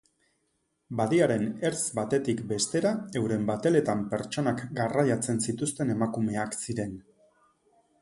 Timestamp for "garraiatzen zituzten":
4.81-5.97